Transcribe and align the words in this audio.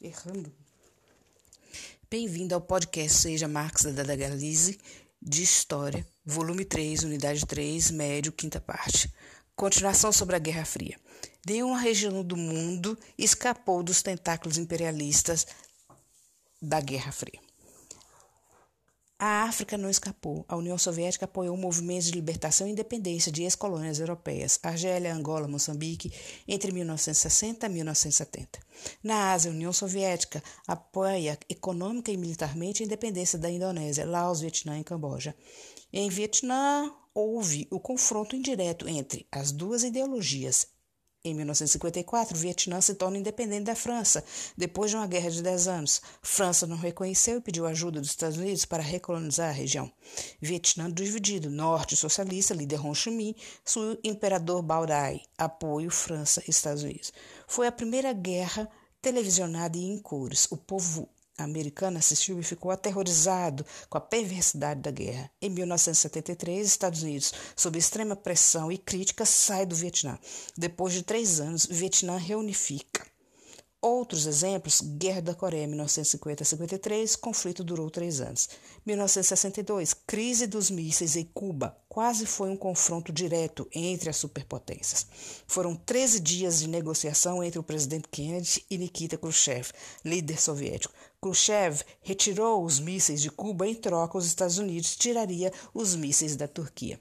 Errando. 0.00 0.52
Bem-vindo 2.08 2.54
ao 2.54 2.60
podcast 2.60 3.18
Seja 3.18 3.48
Marx 3.48 3.82
da 3.82 4.14
Galize 4.14 4.78
de 5.20 5.42
História, 5.42 6.06
volume 6.24 6.64
3, 6.64 7.02
unidade 7.02 7.44
3, 7.44 7.90
médio, 7.90 8.30
quinta 8.30 8.60
parte. 8.60 9.12
Continuação 9.56 10.12
sobre 10.12 10.36
a 10.36 10.38
Guerra 10.38 10.64
Fria. 10.64 10.96
Nenhuma 11.44 11.80
região 11.80 12.22
do 12.22 12.36
mundo 12.36 12.96
escapou 13.18 13.82
dos 13.82 14.00
tentáculos 14.00 14.56
imperialistas 14.56 15.48
da 16.62 16.80
Guerra 16.80 17.10
Fria. 17.10 17.47
A 19.20 19.42
África 19.42 19.76
não 19.76 19.90
escapou. 19.90 20.44
A 20.46 20.56
União 20.56 20.78
Soviética 20.78 21.24
apoiou 21.24 21.56
movimentos 21.56 22.06
de 22.06 22.12
libertação 22.12 22.68
e 22.68 22.70
independência 22.70 23.32
de 23.32 23.42
ex-colônias 23.42 23.98
europeias, 23.98 24.60
Argélia, 24.62 25.12
Angola, 25.12 25.48
Moçambique, 25.48 26.12
entre 26.46 26.70
1960 26.70 27.66
e 27.66 27.68
1970. 27.68 28.60
Na 29.02 29.32
Ásia, 29.32 29.50
a 29.50 29.54
União 29.54 29.72
Soviética 29.72 30.40
apoia 30.68 31.36
econômica 31.48 32.12
e 32.12 32.16
militarmente 32.16 32.80
a 32.80 32.86
independência 32.86 33.36
da 33.36 33.50
Indonésia, 33.50 34.06
Laos, 34.06 34.40
Vietnã 34.40 34.78
e 34.78 34.84
Camboja. 34.84 35.34
Em 35.92 36.08
Vietnã, 36.08 36.88
houve 37.12 37.66
o 37.72 37.80
confronto 37.80 38.36
indireto 38.36 38.88
entre 38.88 39.26
as 39.32 39.50
duas 39.50 39.82
ideologias 39.82 40.77
em 41.28 41.34
1954, 41.34 42.36
o 42.36 42.38
Vietnã 42.38 42.80
se 42.80 42.94
torna 42.94 43.18
independente 43.18 43.64
da 43.64 43.74
França, 43.74 44.24
depois 44.56 44.90
de 44.90 44.96
uma 44.96 45.06
guerra 45.06 45.30
de 45.30 45.42
10 45.42 45.68
anos. 45.68 46.02
França 46.22 46.66
não 46.66 46.76
reconheceu 46.76 47.38
e 47.38 47.40
pediu 47.40 47.66
ajuda 47.66 48.00
dos 48.00 48.10
Estados 48.10 48.38
Unidos 48.38 48.64
para 48.64 48.82
recolonizar 48.82 49.48
a 49.48 49.52
região. 49.52 49.90
Vietnã 50.40 50.90
dividido, 50.90 51.50
norte 51.50 51.96
socialista, 51.96 52.54
líder 52.54 52.84
Ho 52.84 52.94
Chi 52.94 53.10
Minh, 53.10 53.36
sul 53.64 53.98
imperador 54.02 54.62
Bao 54.62 54.86
Dai, 54.86 55.20
apoio 55.36 55.90
França 55.90 56.42
e 56.46 56.50
Estados 56.50 56.82
Unidos. 56.82 57.12
Foi 57.46 57.66
a 57.66 57.72
primeira 57.72 58.12
guerra 58.12 58.68
televisionada 59.00 59.78
em 59.78 59.98
cores. 59.98 60.46
O 60.50 60.56
povo 60.56 61.08
americano 61.38 61.98
assistiu 61.98 62.38
e 62.38 62.42
ficou 62.42 62.70
aterrorizado 62.70 63.64
com 63.88 63.96
a 63.96 64.00
perversidade 64.00 64.80
da 64.80 64.90
guerra. 64.90 65.30
Em 65.40 65.48
1973, 65.48 66.66
Estados 66.66 67.02
Unidos, 67.02 67.32
sob 67.56 67.78
extrema 67.78 68.16
pressão 68.16 68.70
e 68.70 68.76
crítica, 68.76 69.24
sai 69.24 69.64
do 69.64 69.74
Vietnã. 69.74 70.18
Depois 70.56 70.92
de 70.92 71.02
três 71.02 71.40
anos, 71.40 71.64
Vietnã 71.64 72.16
reunifica. 72.16 73.06
Outros 73.80 74.26
exemplos: 74.26 74.80
Guerra 74.80 75.22
da 75.22 75.34
Coreia, 75.36 75.68
1950-53, 75.68 77.16
conflito 77.16 77.62
durou 77.62 77.88
três 77.88 78.20
anos. 78.20 78.48
1962, 78.84 79.94
crise 79.94 80.48
dos 80.48 80.68
mísseis 80.68 81.14
em 81.14 81.24
Cuba, 81.32 81.78
quase 81.88 82.26
foi 82.26 82.50
um 82.50 82.56
confronto 82.56 83.12
direto 83.12 83.68
entre 83.72 84.10
as 84.10 84.16
superpotências. 84.16 85.06
Foram 85.46 85.76
13 85.76 86.18
dias 86.18 86.58
de 86.58 86.68
negociação 86.68 87.40
entre 87.42 87.60
o 87.60 87.62
presidente 87.62 88.08
Kennedy 88.10 88.66
e 88.68 88.76
Nikita 88.76 89.16
Khrushchev, 89.16 89.70
líder 90.04 90.40
soviético. 90.40 90.92
Khrushchev 91.22 91.84
retirou 92.02 92.64
os 92.64 92.80
mísseis 92.80 93.22
de 93.22 93.30
Cuba 93.30 93.64
em 93.64 93.76
troca, 93.76 94.18
os 94.18 94.26
Estados 94.26 94.58
Unidos 94.58 94.96
tiraria 94.96 95.52
os 95.72 95.94
mísseis 95.94 96.34
da 96.34 96.48
Turquia. 96.48 96.98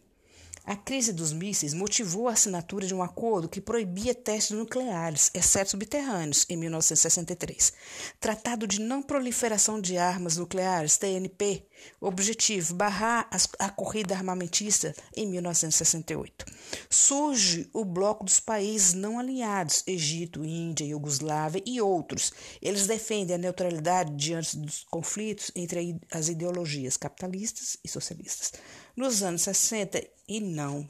A 0.68 0.76
crise 0.76 1.14
dos 1.14 1.32
mísseis 1.32 1.73
motivou 1.73 2.28
a 2.28 2.34
assinatura 2.34 2.86
de 2.86 2.94
um 2.94 3.02
acordo 3.02 3.48
que 3.48 3.62
proibia 3.62 4.14
testes 4.14 4.58
nucleares, 4.58 5.32
exceto 5.34 5.72
subterrâneos, 5.72 6.46
em 6.50 6.58
1963. 6.58 7.72
Tratado 8.20 8.68
de 8.68 8.82
Não 8.82 9.02
Proliferação 9.02 9.80
de 9.80 9.98
Armas 9.98 10.36
Nucleares, 10.36 10.98
TNP, 10.98 11.66
objetivo 12.00 12.73
barrar 12.73 13.30
a 13.59 13.70
corrida 13.70 14.16
armamentista 14.16 14.95
em 15.16 15.28
1968. 15.28 16.45
Surge 16.89 17.69
o 17.73 17.84
bloco 17.84 18.23
dos 18.23 18.39
países 18.39 18.94
não 18.94 19.19
alinhados, 19.19 19.84
Egito, 19.88 20.45
Índia, 20.45 20.86
Iugoslávia 20.86 21.64
e 21.66 21.81
outros. 21.81 22.31
Eles 22.61 22.88
defendem 22.88 23.36
a 23.36 23.39
neutralidade 23.39 24.16
diante 24.16 24.58
dos 24.58 24.84
conflitos 24.86 25.52
entre 25.56 26.00
as 26.11 26.30
ideologias 26.30 26.97
capitalistas 26.97 27.78
e 27.84 27.88
socialistas. 27.88 28.53
Nos 28.95 29.23
anos 29.23 29.41
60, 29.44 30.03
e 30.28 30.39
não, 30.39 30.88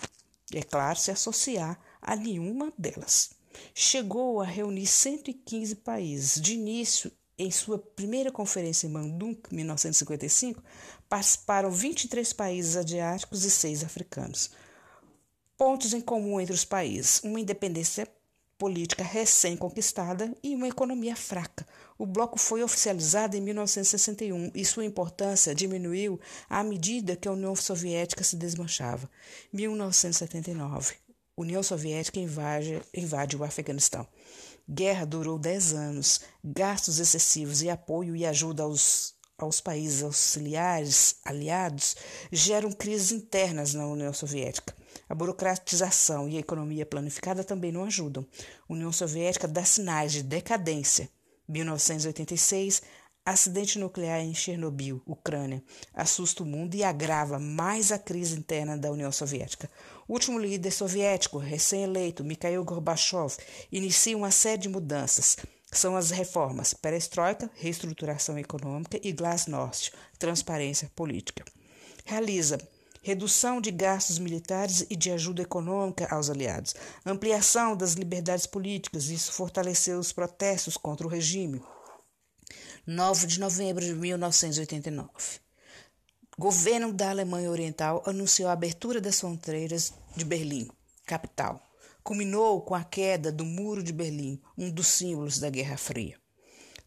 é 0.54 0.62
claro, 0.62 0.98
se 1.00 1.12
associar 1.12 1.80
a 2.02 2.16
nenhuma 2.16 2.72
delas. 2.78 3.32
Chegou 3.74 4.42
a 4.42 4.46
reunir 4.46 4.88
115 4.88 5.76
países. 5.78 6.40
De 6.42 6.54
início, 6.54 7.12
em 7.38 7.52
sua 7.52 7.78
primeira 7.78 8.32
conferência 8.32 8.88
em 8.88 8.92
Bandung, 8.92 9.38
1955, 9.52 10.64
participaram 11.08 11.72
23 11.72 12.34
países 12.34 12.76
asiáticos 12.76 13.46
e 13.46 13.52
6 13.52 13.84
africanos. 13.84 14.52
Pontos 15.56 15.94
em 15.94 16.02
comum 16.02 16.40
entre 16.40 16.54
os 16.54 16.66
países: 16.66 17.22
uma 17.24 17.40
independência 17.40 18.08
política 18.58 19.04
recém-conquistada 19.04 20.36
e 20.42 20.56
uma 20.56 20.68
economia 20.68 21.16
fraca. 21.16 21.66
O 21.98 22.06
bloco 22.06 22.40
foi 22.40 22.64
oficializado 22.64 23.38
em 23.38 23.42
1961 23.42 24.52
e 24.54 24.66
sua 24.66 24.86
importância 24.86 25.54
diminuiu 25.54 26.20
à 26.50 26.64
medida 26.64 27.16
que 27.16 27.28
a 27.28 27.32
União 27.32 27.56
Soviética 27.56 28.24
se 28.24 28.36
desmanchava. 28.36 29.10
1979. 29.54 30.96
União 31.36 31.62
Soviética 31.62 32.20
invade, 32.20 32.82
invade 32.94 33.38
o 33.38 33.44
Afeganistão. 33.44 34.08
Guerra 34.70 35.06
durou 35.06 35.40
10 35.40 35.74
anos. 35.74 36.22
Gastos 36.44 37.00
excessivos 37.00 37.62
e 37.62 37.70
apoio 37.70 38.16
e 38.16 38.26
ajuda 38.26 38.64
aos 38.64 39.18
aos 39.38 39.62
países 39.62 40.02
auxiliares 40.02 41.18
aliados 41.24 41.96
geram 42.32 42.72
crises 42.72 43.12
internas 43.12 43.74
na 43.74 43.86
União 43.86 44.12
Soviética. 44.12 44.76
A 45.08 45.14
burocratização 45.14 46.28
e 46.28 46.38
a 46.38 46.40
economia 46.40 46.86
planificada 46.86 47.44
também 47.44 47.72
não 47.72 47.84
ajudam. 47.84 48.26
A 48.68 48.74
União 48.74 48.92
Soviética 48.92 49.48
dá 49.48 49.64
sinais 49.64 50.12
de 50.12 50.24
decadência. 50.24 51.10
1986, 51.48 52.82
acidente 53.32 53.78
nuclear 53.78 54.22
em 54.22 54.34
Chernobyl, 54.34 55.02
Ucrânia, 55.06 55.62
assusta 55.94 56.44
o 56.44 56.46
mundo 56.46 56.76
e 56.76 56.84
agrava 56.84 57.38
mais 57.38 57.92
a 57.92 58.00
crise 58.00 58.38
interna 58.38 58.78
da 58.78 58.90
União 58.90 59.12
Soviética. 59.12 59.70
O 60.08 60.14
último 60.14 60.40
líder 60.40 60.72
soviético, 60.72 61.38
recém-eleito, 61.38 62.24
Mikhail 62.24 62.64
Gorbachev, 62.64 63.36
inicia 63.72 64.16
uma 64.16 64.32
série 64.32 64.62
de 64.62 64.70
mudanças 64.70 65.38
são 65.70 65.98
as 65.98 66.12
reformas 66.12 66.74
Perestroika, 66.74 67.52
reestruturação 67.56 68.38
econômica, 68.40 68.98
e 69.04 69.12
Glasnost, 69.12 69.92
transparência 70.18 70.90
política. 70.96 71.44
Realiza 72.06 72.58
redução 73.02 73.62
de 73.62 73.72
gastos 73.72 74.18
militares 74.18 74.86
e 74.90 74.96
de 74.96 75.12
ajuda 75.12 75.42
econômica 75.42 76.08
aos 76.10 76.30
aliados, 76.30 76.74
ampliação 77.06 77.76
das 77.76 77.94
liberdades 77.94 78.46
políticas, 78.46 79.10
isso 79.10 79.32
fortaleceu 79.32 80.00
os 80.00 80.12
protestos 80.12 80.76
contra 80.76 81.06
o 81.06 81.10
regime. 81.10 81.62
9 82.88 83.28
de 83.28 83.40
novembro 83.40 83.86
de 83.86 83.94
1989. 83.94 85.10
Governo 86.40 86.92
da 86.94 87.10
Alemanha 87.10 87.52
Oriental 87.52 88.02
anunciou 88.06 88.50
a 88.50 88.54
abertura 88.54 89.00
das 89.00 89.20
fronteiras 89.20 89.94
de 90.16 90.26
Berlim, 90.26 90.70
capital 91.06 91.62
culminou 92.08 92.62
com 92.62 92.74
a 92.74 92.86
queda 92.86 93.34
do 93.34 93.44
Muro 93.44 93.84
de 93.84 93.92
Berlim, 93.92 94.42
um 94.58 94.72
dos 94.72 94.88
símbolos 94.88 95.40
da 95.40 95.50
Guerra 95.50 95.76
Fria. 95.76 96.18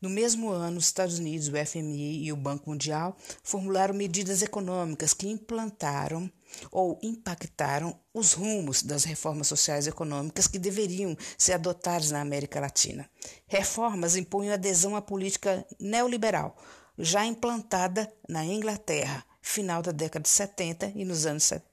No 0.01 0.09
mesmo 0.09 0.51
ano, 0.51 0.79
os 0.79 0.87
Estados 0.87 1.19
Unidos, 1.19 1.49
o 1.49 1.67
FMI 1.67 2.25
e 2.25 2.33
o 2.33 2.37
Banco 2.37 2.71
Mundial 2.71 3.17
formularam 3.43 3.93
medidas 3.93 4.41
econômicas 4.41 5.13
que 5.13 5.29
implantaram 5.29 6.31
ou 6.71 6.99
impactaram 7.03 7.99
os 8.13 8.33
rumos 8.33 8.83
das 8.83 9.05
reformas 9.05 9.47
sociais 9.47 9.87
e 9.87 9.91
econômicas 9.91 10.47
que 10.47 10.59
deveriam 10.59 11.17
ser 11.37 11.53
adotadas 11.53 12.11
na 12.11 12.21
América 12.21 12.59
Latina. 12.59 13.09
Reformas 13.47 14.17
impunham 14.17 14.55
adesão 14.55 14.97
à 14.97 15.03
política 15.03 15.67
neoliberal, 15.79 16.57
já 16.99 17.25
implantada 17.27 18.11
na 18.29 18.45
Inglaterra, 18.45 19.25
final 19.43 19.83
da 19.83 19.93
década 19.93 20.23
de 20.23 20.31
70 20.31 20.93
e 20.95 21.05
nos 21.05 21.27
anos 21.27 21.45
70 21.45 21.71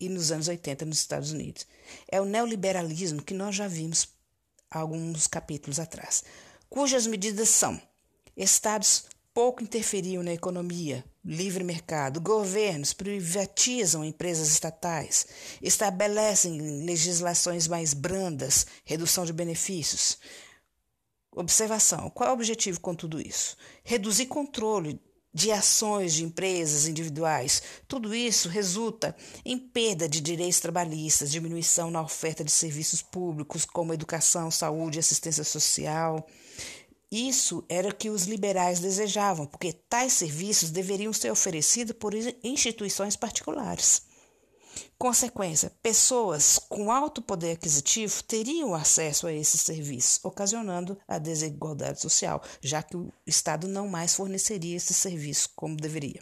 e 0.00 0.08
nos 0.08 0.30
anos 0.30 0.48
80 0.48 0.84
nos 0.84 0.98
Estados 0.98 1.32
Unidos. 1.32 1.66
É 2.10 2.20
o 2.20 2.24
neoliberalismo 2.24 3.22
que 3.22 3.34
nós 3.34 3.54
já 3.54 3.66
vimos 3.66 4.08
alguns 4.70 5.26
capítulos 5.26 5.80
atrás, 5.80 6.22
cujas 6.68 7.06
medidas 7.06 7.48
são: 7.48 7.80
estados 8.36 9.04
pouco 9.34 9.62
interferiam 9.62 10.22
na 10.22 10.32
economia, 10.32 11.04
livre 11.24 11.62
mercado, 11.62 12.20
governos 12.20 12.92
privatizam 12.92 14.04
empresas 14.04 14.48
estatais, 14.48 15.26
estabelecem 15.62 16.84
legislações 16.84 17.68
mais 17.68 17.94
brandas, 17.94 18.66
redução 18.84 19.24
de 19.24 19.32
benefícios. 19.32 20.18
Observação: 21.30 22.10
qual 22.10 22.28
é 22.28 22.32
o 22.32 22.34
objetivo 22.34 22.80
com 22.80 22.94
tudo 22.94 23.20
isso? 23.20 23.56
Reduzir 23.84 24.26
controle 24.26 25.00
de 25.32 25.52
ações 25.52 26.14
de 26.14 26.24
empresas 26.24 26.86
individuais. 26.86 27.62
Tudo 27.86 28.14
isso 28.14 28.48
resulta 28.48 29.14
em 29.44 29.58
perda 29.58 30.08
de 30.08 30.20
direitos 30.20 30.60
trabalhistas, 30.60 31.30
diminuição 31.30 31.90
na 31.90 32.02
oferta 32.02 32.42
de 32.42 32.50
serviços 32.50 33.02
públicos 33.02 33.64
como 33.64 33.92
educação, 33.92 34.50
saúde 34.50 34.98
assistência 34.98 35.44
social. 35.44 36.26
Isso 37.10 37.64
era 37.68 37.88
o 37.88 37.94
que 37.94 38.10
os 38.10 38.24
liberais 38.24 38.80
desejavam, 38.80 39.46
porque 39.46 39.72
tais 39.72 40.12
serviços 40.12 40.70
deveriam 40.70 41.12
ser 41.12 41.30
oferecidos 41.30 41.96
por 41.96 42.12
instituições 42.42 43.16
particulares. 43.16 44.07
Consequência: 44.98 45.72
pessoas 45.82 46.58
com 46.68 46.90
alto 46.90 47.22
poder 47.22 47.52
aquisitivo 47.52 48.22
teriam 48.24 48.74
acesso 48.74 49.26
a 49.26 49.32
esses 49.32 49.60
serviços, 49.60 50.20
ocasionando 50.24 50.98
a 51.06 51.18
desigualdade 51.18 52.00
social, 52.00 52.42
já 52.60 52.82
que 52.82 52.96
o 52.96 53.12
Estado 53.26 53.68
não 53.68 53.88
mais 53.88 54.14
forneceria 54.14 54.76
esse 54.76 54.92
serviço 54.92 55.50
como 55.54 55.76
deveria. 55.76 56.20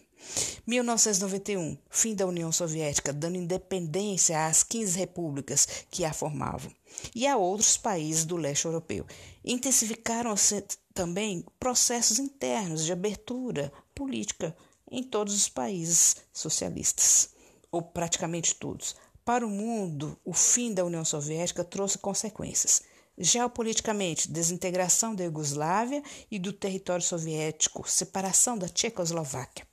1991, 0.66 1.78
fim 1.88 2.14
da 2.14 2.26
União 2.26 2.50
Soviética, 2.50 3.12
dando 3.12 3.36
independência 3.36 4.46
às 4.46 4.62
15 4.62 4.98
repúblicas 4.98 5.68
que 5.90 6.04
a 6.04 6.12
formavam 6.12 6.70
e 7.14 7.26
a 7.26 7.36
outros 7.36 7.76
países 7.76 8.24
do 8.24 8.36
leste 8.36 8.64
europeu. 8.64 9.06
Intensificaram-se 9.44 10.64
também 10.92 11.44
processos 11.60 12.18
internos 12.18 12.84
de 12.84 12.92
abertura 12.92 13.72
política 13.94 14.56
em 14.90 15.02
todos 15.02 15.34
os 15.34 15.48
países 15.48 16.16
socialistas 16.32 17.35
ou 17.70 17.82
praticamente 17.82 18.54
todos. 18.54 18.96
Para 19.24 19.46
o 19.46 19.50
mundo, 19.50 20.18
o 20.24 20.32
fim 20.32 20.72
da 20.72 20.84
União 20.84 21.04
Soviética 21.04 21.64
trouxe 21.64 21.98
consequências. 21.98 22.82
Geopoliticamente, 23.18 24.30
desintegração 24.30 25.14
da 25.14 25.24
Iugoslávia 25.24 26.02
e 26.30 26.38
do 26.38 26.52
território 26.52 27.04
soviético, 27.04 27.88
separação 27.88 28.56
da 28.56 28.68
Tchecoslováquia. 28.68 29.66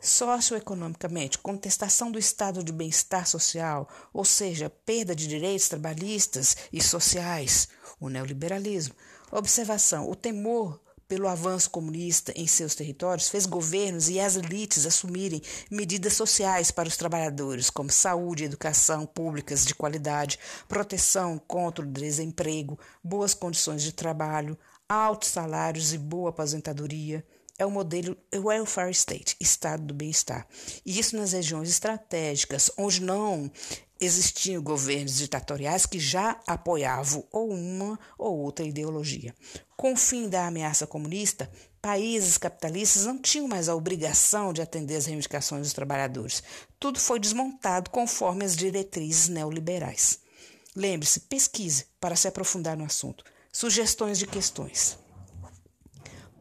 Socioeconomicamente, 0.00 1.38
contestação 1.38 2.10
do 2.10 2.18
estado 2.18 2.62
de 2.62 2.72
bem-estar 2.72 3.26
social, 3.26 3.88
ou 4.12 4.24
seja, 4.24 4.70
perda 4.70 5.14
de 5.14 5.26
direitos 5.26 5.68
trabalhistas 5.68 6.56
e 6.72 6.82
sociais, 6.82 7.68
o 7.98 8.08
neoliberalismo. 8.08 8.94
Observação: 9.32 10.08
o 10.08 10.14
temor 10.14 10.80
pelo 11.14 11.28
avanço 11.28 11.70
comunista 11.70 12.32
em 12.34 12.44
seus 12.44 12.74
territórios, 12.74 13.28
fez 13.28 13.46
governos 13.46 14.08
e 14.08 14.18
as 14.18 14.34
elites 14.34 14.84
assumirem 14.84 15.40
medidas 15.70 16.14
sociais 16.14 16.72
para 16.72 16.88
os 16.88 16.96
trabalhadores, 16.96 17.70
como 17.70 17.88
saúde 17.88 18.42
educação 18.42 19.06
públicas 19.06 19.64
de 19.64 19.76
qualidade, 19.76 20.40
proteção 20.66 21.38
contra 21.46 21.84
o 21.84 21.88
desemprego, 21.88 22.76
boas 23.02 23.32
condições 23.32 23.84
de 23.84 23.92
trabalho, 23.92 24.58
altos 24.88 25.28
salários 25.28 25.92
e 25.92 25.98
boa 25.98 26.30
aposentadoria. 26.30 27.24
É 27.56 27.64
o 27.64 27.70
modelo 27.70 28.16
welfare 28.34 28.90
state, 28.90 29.36
estado 29.40 29.84
do 29.84 29.94
bem-estar. 29.94 30.48
E 30.84 30.98
isso 30.98 31.16
nas 31.16 31.30
regiões 31.30 31.68
estratégicas, 31.68 32.72
onde 32.76 33.00
não 33.00 33.48
existiam 34.00 34.62
governos 34.62 35.16
ditatoriais 35.16 35.86
que 35.86 35.98
já 35.98 36.40
apoiavam 36.46 37.24
ou 37.30 37.50
uma 37.50 37.98
ou 38.18 38.38
outra 38.38 38.64
ideologia. 38.64 39.34
Com 39.76 39.92
o 39.92 39.96
fim 39.96 40.28
da 40.28 40.46
ameaça 40.46 40.86
comunista, 40.86 41.50
países 41.80 42.38
capitalistas 42.38 43.04
não 43.04 43.18
tinham 43.18 43.46
mais 43.46 43.68
a 43.68 43.74
obrigação 43.74 44.52
de 44.52 44.62
atender 44.62 44.96
às 44.96 45.06
reivindicações 45.06 45.62
dos 45.62 45.72
trabalhadores. 45.72 46.42
Tudo 46.78 46.98
foi 46.98 47.20
desmontado 47.20 47.90
conforme 47.90 48.44
as 48.44 48.56
diretrizes 48.56 49.28
neoliberais. 49.28 50.20
Lembre-se, 50.74 51.20
pesquise 51.20 51.86
para 52.00 52.16
se 52.16 52.26
aprofundar 52.26 52.76
no 52.76 52.84
assunto. 52.84 53.24
Sugestões 53.52 54.18
de 54.18 54.26
questões. 54.26 54.98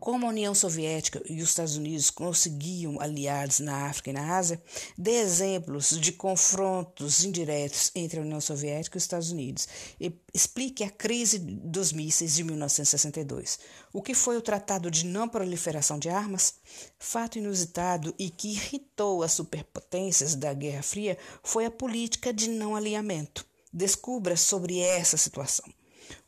Como 0.04 0.26
a 0.26 0.30
União 0.32 0.54
Soviética 0.54 1.24
e 1.30 1.42
os 1.42 1.48
Estados 1.48 1.78
Unidos 1.78 2.10
conseguiam 2.10 3.00
aliados 3.00 3.62
na 3.62 3.86
África 3.86 4.10
e 4.10 4.14
na 4.14 4.36
Ásia, 4.36 4.62
dê 4.98 5.12
exemplos 5.12 5.98
de 5.98 6.12
confrontos 6.12 7.24
indiretos 7.24 7.90
entre 7.96 8.20
a 8.20 8.22
União 8.22 8.42
Soviética 8.42 8.98
e 8.98 9.00
os 9.00 9.04
Estados 9.06 9.32
Unidos. 9.32 9.66
E 10.02 10.14
explique 10.34 10.84
a 10.84 10.90
crise 10.90 11.40
dos 11.40 11.94
mísseis 11.94 12.36
de 12.36 12.44
1962. 12.44 13.60
O 13.94 14.02
que 14.02 14.14
foi 14.14 14.36
o 14.36 14.42
Tratado 14.42 14.92
de 14.92 15.06
Não 15.06 15.30
Proliferação 15.30 15.98
de 15.98 16.10
Armas? 16.10 16.56
Fato 17.00 17.38
inusitado 17.38 18.14
e 18.20 18.30
que 18.30 18.50
irritou 18.50 19.24
as 19.24 19.32
superpotências 19.32 20.36
da 20.36 20.54
Guerra 20.54 20.84
Fria 20.84 21.18
foi 21.42 21.66
a 21.66 21.72
política 21.72 22.34
de 22.34 22.50
não 22.50 22.76
alinhamento. 22.76 23.46
Descubra 23.72 24.36
sobre 24.36 24.80
essa 24.80 25.16
situação. 25.16 25.64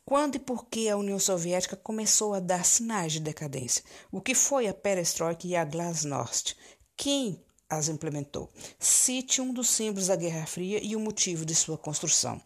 Quando 0.08 0.36
e 0.36 0.38
por 0.38 0.66
que 0.66 0.88
a 0.88 0.96
União 0.96 1.18
Soviética 1.18 1.74
começou 1.74 2.32
a 2.32 2.38
dar 2.38 2.64
sinais 2.64 3.14
de 3.14 3.18
decadência? 3.18 3.82
O 4.12 4.20
que 4.20 4.36
foi 4.36 4.68
a 4.68 4.72
perestroika 4.72 5.44
e 5.44 5.56
a 5.56 5.64
glasnost? 5.64 6.56
Quem 6.96 7.42
as 7.68 7.88
implementou? 7.88 8.48
Cite 8.78 9.40
um 9.40 9.52
dos 9.52 9.68
símbolos 9.68 10.06
da 10.06 10.14
Guerra 10.14 10.46
Fria 10.46 10.78
e 10.80 10.94
o 10.94 11.00
motivo 11.00 11.44
de 11.44 11.56
sua 11.56 11.76
construção. 11.76 12.40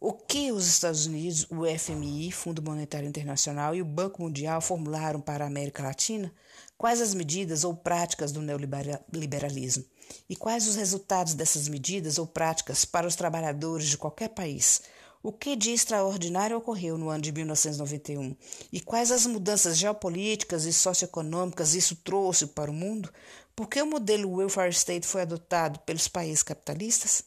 O 0.00 0.14
que 0.14 0.50
os 0.50 0.66
Estados 0.66 1.04
Unidos, 1.04 1.46
o 1.50 1.66
FMI, 1.66 2.32
Fundo 2.32 2.62
Monetário 2.62 3.06
Internacional 3.06 3.74
e 3.74 3.82
o 3.82 3.84
Banco 3.84 4.22
Mundial 4.22 4.62
formularam 4.62 5.20
para 5.20 5.44
a 5.44 5.48
América 5.48 5.82
Latina? 5.82 6.32
Quais 6.78 7.02
as 7.02 7.12
medidas 7.12 7.62
ou 7.62 7.76
práticas 7.76 8.32
do 8.32 8.40
neoliberalismo? 8.40 9.84
E 10.30 10.34
quais 10.34 10.66
os 10.66 10.76
resultados 10.76 11.34
dessas 11.34 11.68
medidas 11.68 12.16
ou 12.16 12.26
práticas 12.26 12.86
para 12.86 13.06
os 13.06 13.16
trabalhadores 13.16 13.86
de 13.86 13.98
qualquer 13.98 14.30
país? 14.30 14.80
O 15.26 15.32
que 15.32 15.56
de 15.56 15.72
extraordinário 15.72 16.56
ocorreu 16.56 16.96
no 16.96 17.08
ano 17.08 17.20
de 17.20 17.32
1991 17.32 18.36
e 18.72 18.80
quais 18.80 19.10
as 19.10 19.26
mudanças 19.26 19.76
geopolíticas 19.76 20.66
e 20.66 20.72
socioeconômicas 20.72 21.74
isso 21.74 21.96
trouxe 21.96 22.46
para 22.46 22.70
o 22.70 22.72
mundo? 22.72 23.12
Por 23.56 23.68
que 23.68 23.82
o 23.82 23.86
modelo 23.86 24.36
welfare 24.36 24.70
state 24.70 25.04
foi 25.04 25.22
adotado 25.22 25.80
pelos 25.80 26.06
países 26.06 26.44
capitalistas? 26.44 27.24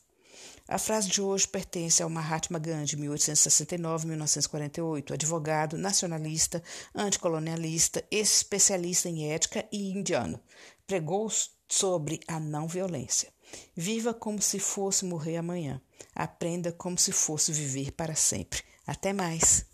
A 0.66 0.78
frase 0.78 1.10
de 1.10 1.22
hoje 1.22 1.46
pertence 1.46 2.01
ao 2.01 2.10
Mahatma 2.10 2.57
Gandhi, 2.57 2.96
1869-1948, 2.96 5.12
advogado, 5.12 5.78
nacionalista, 5.78 6.63
anticolonialista, 6.96 8.01
especialista 8.10 9.10
em 9.10 9.30
ética 9.30 9.68
e 9.74 9.92
indiano. 9.92 10.40
Pregou 10.88 11.30
sobre 11.68 12.22
a 12.30 12.40
não 12.40 12.66
violência. 12.66 13.28
Viva 13.75 14.13
como 14.13 14.42
se 14.42 14.57
fosse 14.57 15.04
morrer 15.04 15.36
amanhã. 15.36 15.81
Aprenda 16.16 16.72
como 16.72 16.98
se 16.98 17.12
fosse 17.12 17.51
viver 17.51 17.92
para 17.92 18.16
sempre. 18.16 18.63
Até 18.86 19.13
mais! 19.13 19.66